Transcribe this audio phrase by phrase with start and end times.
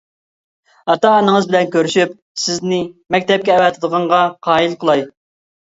[0.93, 2.15] ئاتا-ئانىڭىز بىلەن كۆرۈشۈپ،
[2.45, 2.81] سىزنى
[3.17, 5.07] مەكتەپكە ئەۋەتىدىغانغا قايىل قىلاي.